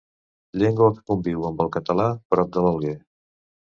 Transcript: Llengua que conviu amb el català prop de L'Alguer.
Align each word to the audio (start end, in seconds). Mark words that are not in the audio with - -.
Llengua 0.61 0.87
que 0.95 1.03
conviu 1.11 1.45
amb 1.49 1.63
el 1.67 1.71
català 1.77 2.07
prop 2.35 2.51
de 2.57 2.65
L'Alguer. 2.67 2.99